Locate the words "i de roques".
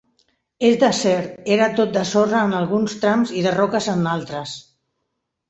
3.43-3.93